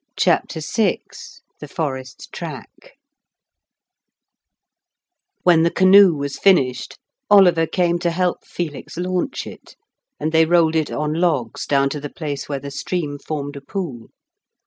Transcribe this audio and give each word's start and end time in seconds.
CHAPTER 0.17 0.61
VI 0.61 0.99
THE 1.59 1.67
FOREST 1.67 2.31
TRACK 2.33 2.93
When 5.43 5.61
the 5.61 5.69
canoe 5.69 6.15
was 6.15 6.39
finished, 6.39 6.97
Oliver 7.29 7.67
came 7.67 7.99
to 7.99 8.09
help 8.09 8.43
Felix 8.43 8.97
launch 8.97 9.45
it, 9.45 9.75
and 10.19 10.31
they 10.31 10.45
rolled 10.47 10.75
it 10.75 10.89
on 10.89 11.13
logs 11.13 11.67
down 11.67 11.87
to 11.89 11.99
the 11.99 12.09
place 12.09 12.49
where 12.49 12.57
the 12.59 12.71
stream 12.71 13.19
formed 13.19 13.55
a 13.55 13.61
pool. 13.61 14.09